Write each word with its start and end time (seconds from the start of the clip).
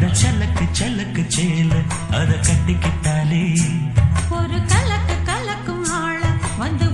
அட 0.00 0.14
சலக்கு 0.14 0.64
சலக்கு 0.72 1.24
சேல. 1.28 1.74
அத 2.10 2.38
கட்டிக்கிட்டாலே. 2.40 3.60
ஒரு 4.30 4.64
கலக்கு 4.66 5.22
கலக்கும் 5.24 5.84
ஆள 5.84 6.26
வந்து 6.58 6.90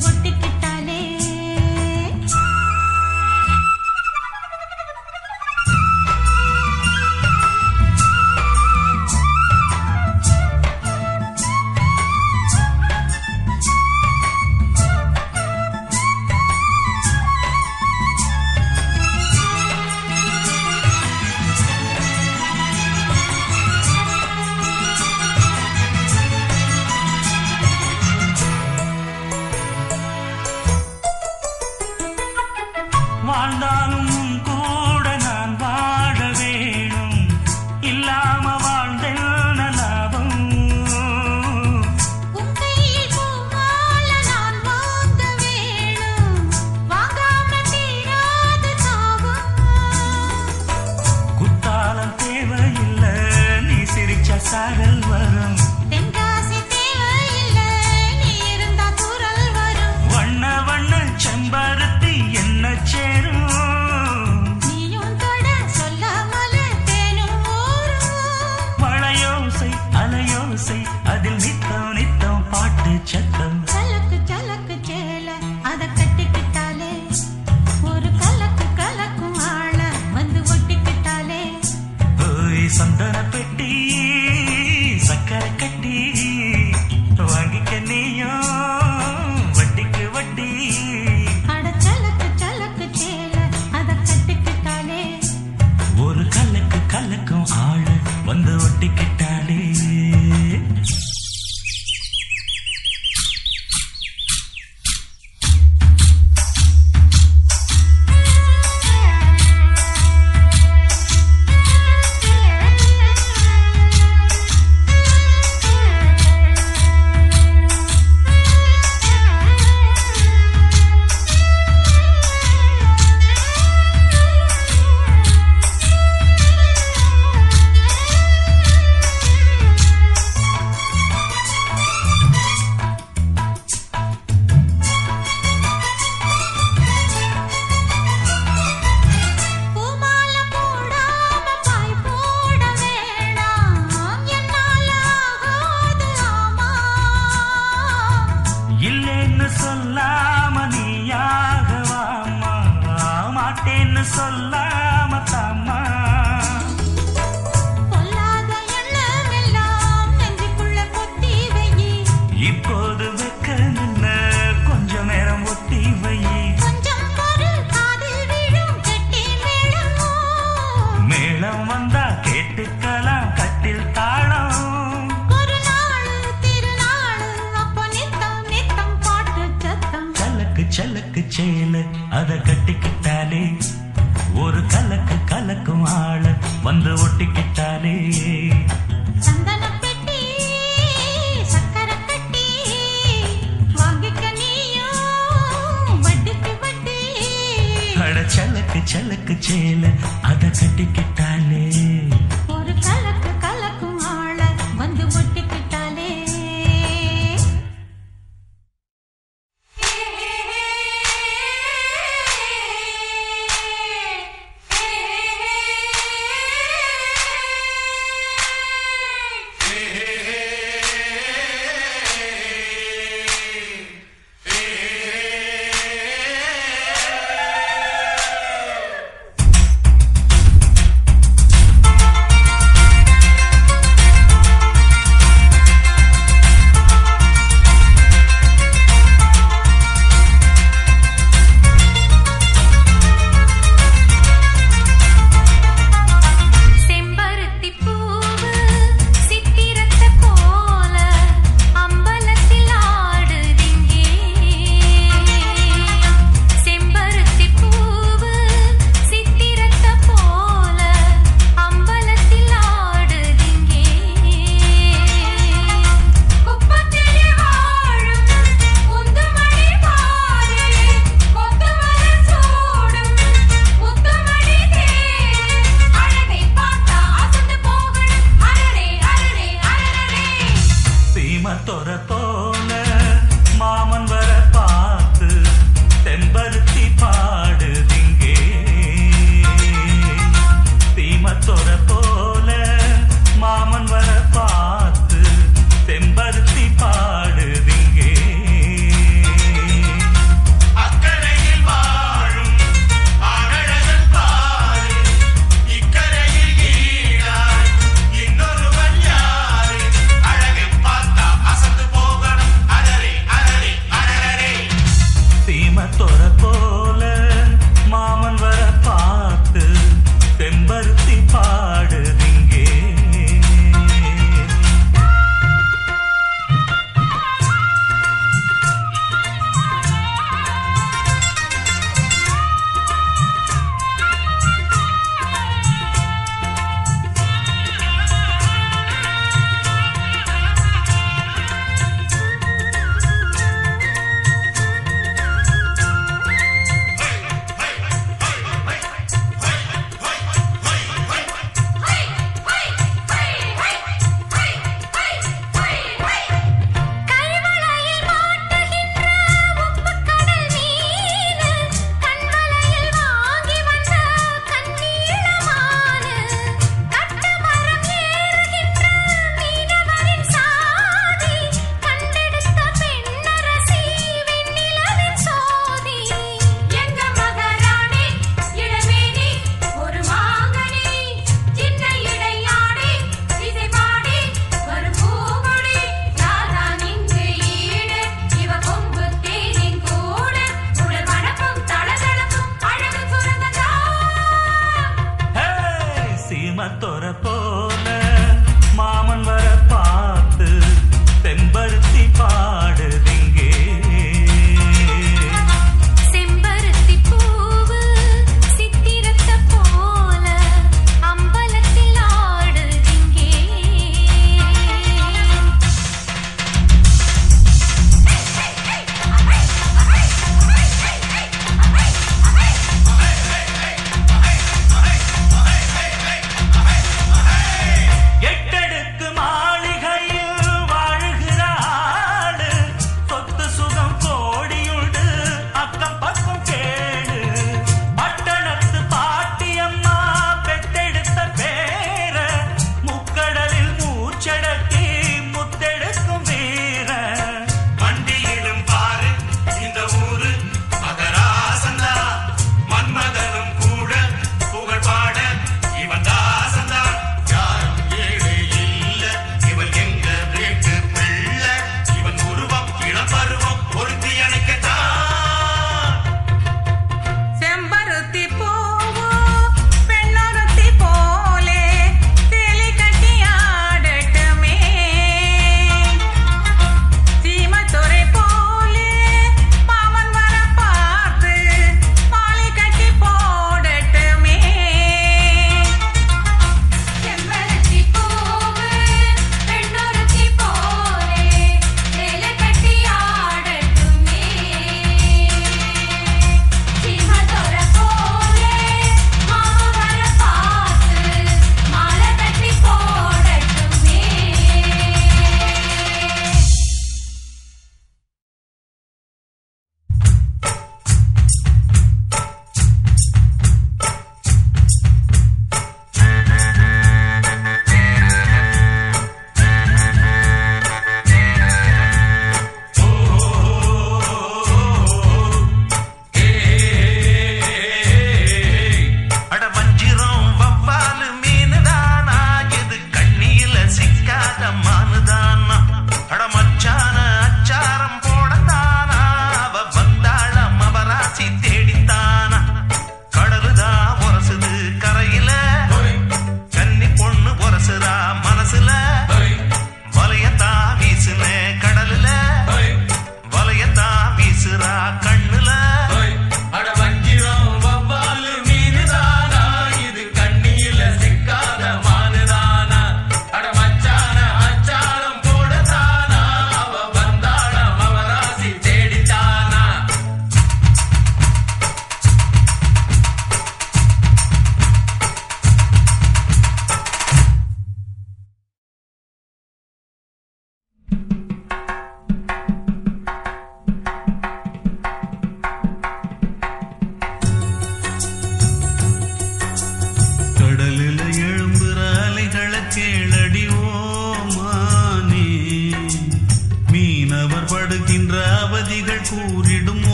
மேல 199.77 199.89
அத 200.23 200.43
கட்டிக்கிட்டாலே 200.59 201.63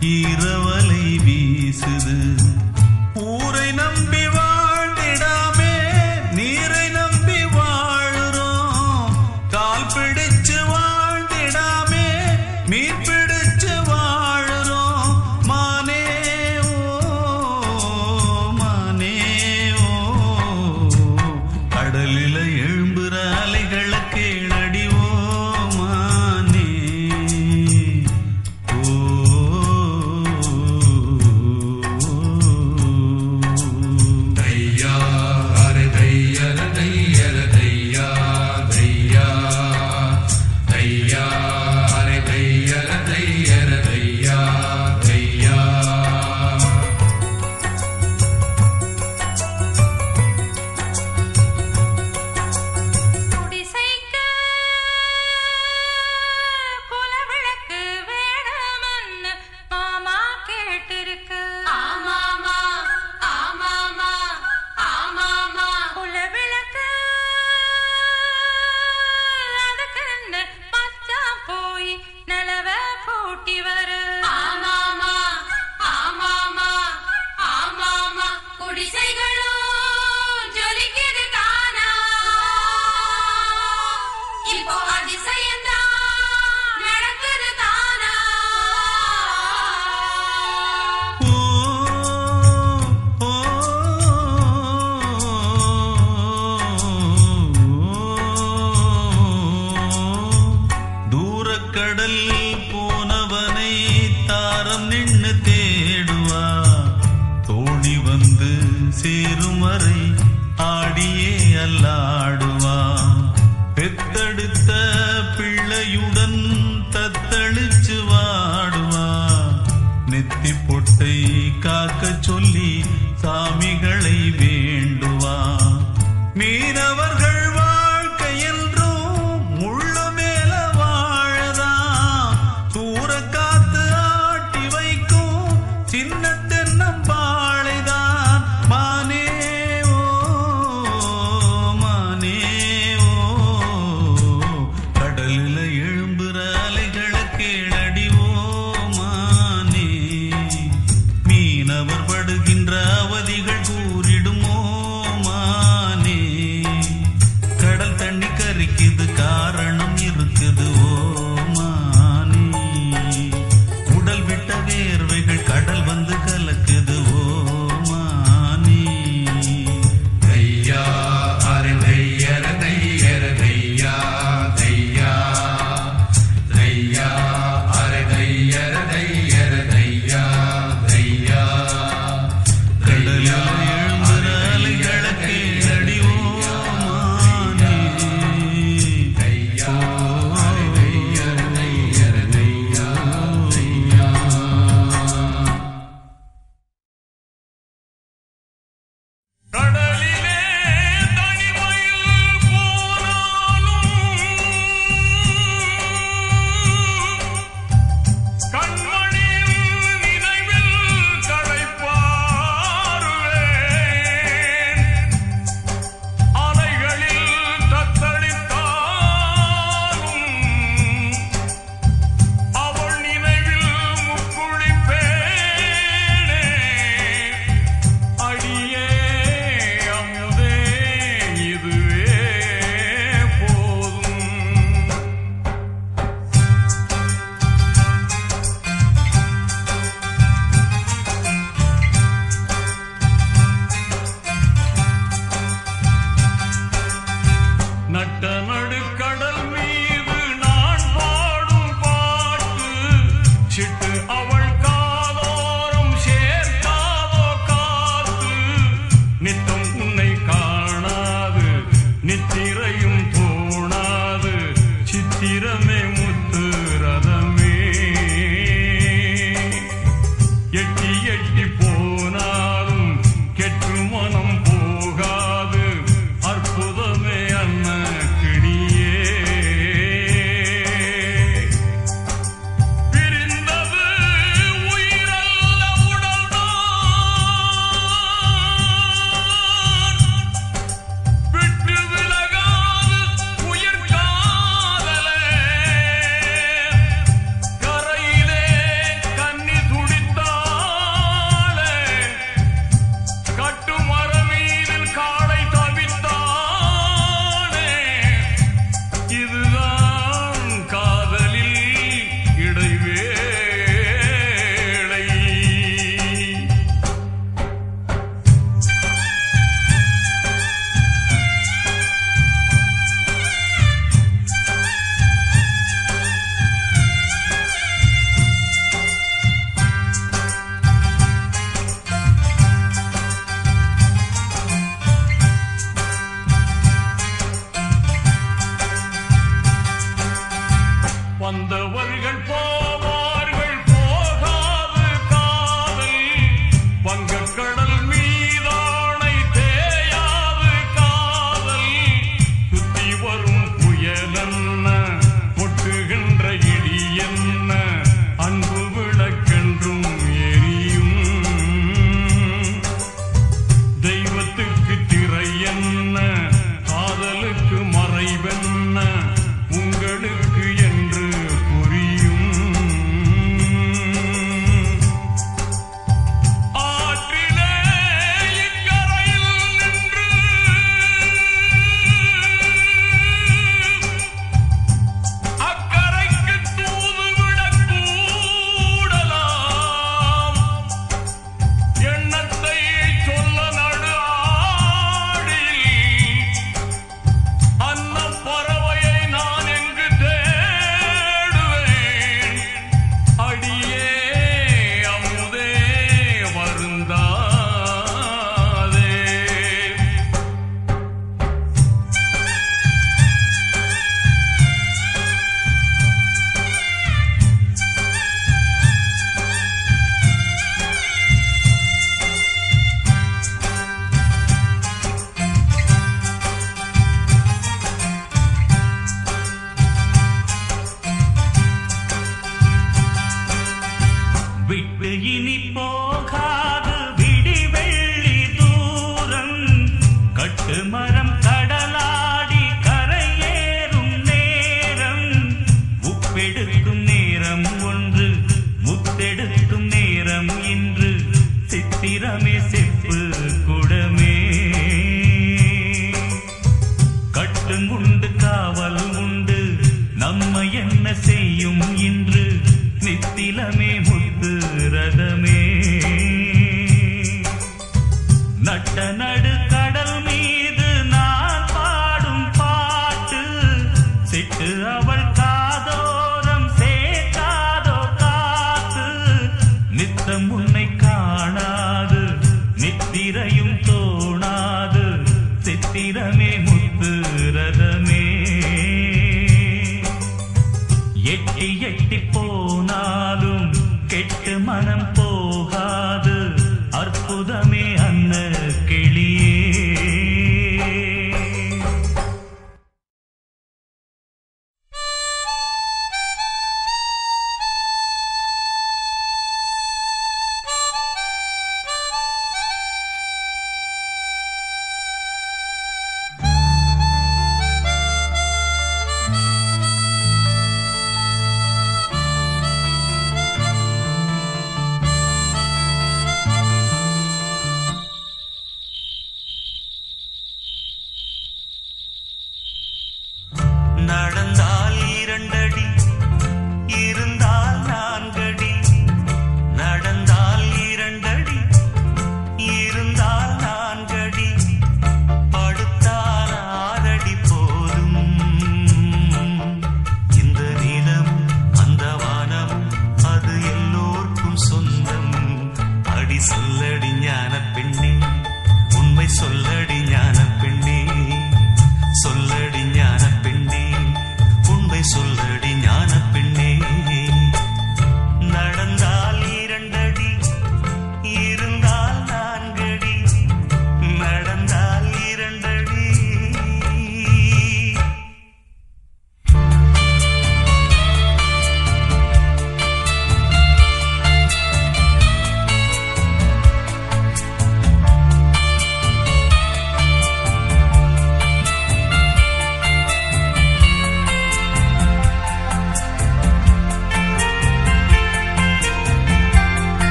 ஈரவலை 0.00 1.18
வீசுது. 1.24 2.18